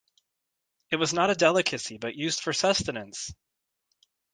It 0.89 0.95
was 0.95 1.13
not 1.13 1.29
a 1.29 1.35
delicacy, 1.35 1.99
but 1.99 2.15
used 2.15 2.39
for 2.41 2.53
sustenance. 2.53 3.35